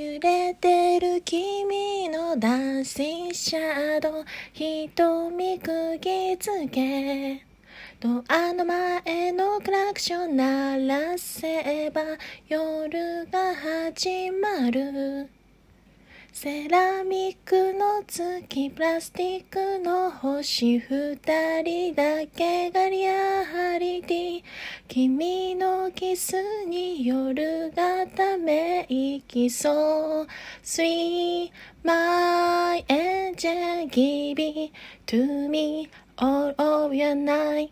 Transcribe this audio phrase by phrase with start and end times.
[0.00, 7.44] 揺れてる君のダンシンシャドウ瞳釘付け。
[8.00, 12.00] ドアの前のクラクション鳴らせば
[12.48, 15.28] 夜が始まる。
[16.32, 24.29] セラミックの月プラスティックの星二人だけがリアリティ。
[24.90, 26.34] 君のキス
[26.66, 30.26] に夜がため息そう
[30.64, 31.52] Sweet
[31.84, 34.72] my angel give it
[35.06, 37.70] to me all of your night